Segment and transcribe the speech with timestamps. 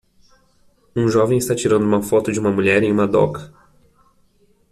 [0.95, 3.53] Um jovem está tirando uma foto de uma mulher em uma doca.